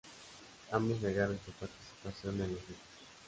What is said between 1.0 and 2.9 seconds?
negaron su participación en los hechos.